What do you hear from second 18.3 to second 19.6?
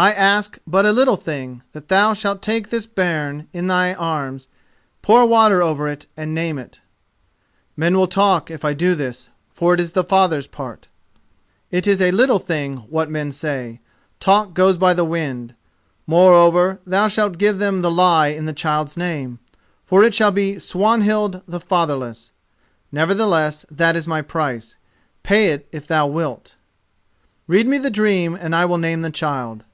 the child's name,